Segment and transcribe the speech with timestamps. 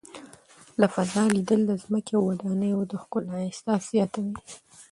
[0.79, 4.35] له فضا لیدل د ځمکې او ودانیو د ښکلا احساس زیاتوي.